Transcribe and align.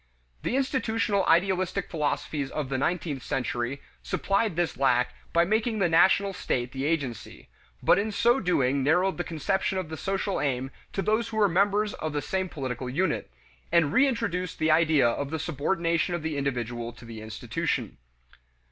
The 0.41 0.55
institutional 0.55 1.27
idealistic 1.27 1.87
philosophies 1.91 2.49
of 2.49 2.69
the 2.69 2.77
nineteenth 2.79 3.21
century 3.21 3.83
supplied 4.01 4.55
this 4.55 4.75
lack 4.75 5.13
by 5.31 5.45
making 5.45 5.77
the 5.77 5.87
national 5.87 6.33
state 6.33 6.71
the 6.71 6.85
agency, 6.85 7.49
but 7.83 7.99
in 7.99 8.11
so 8.11 8.39
doing 8.39 8.81
narrowed 8.81 9.19
the 9.19 9.23
conception 9.23 9.77
of 9.77 9.89
the 9.89 9.97
social 9.97 10.41
aim 10.41 10.71
to 10.93 11.03
those 11.03 11.27
who 11.27 11.37
were 11.37 11.47
members 11.47 11.93
of 11.93 12.13
the 12.13 12.21
same 12.23 12.49
political 12.49 12.89
unit, 12.89 13.29
and 13.71 13.93
reintroduced 13.93 14.57
the 14.57 14.71
idea 14.71 15.07
of 15.07 15.29
the 15.29 15.37
subordination 15.37 16.15
of 16.15 16.23
the 16.23 16.35
individual 16.35 16.91
to 16.93 17.05
the 17.05 17.21
institution. 17.21 17.97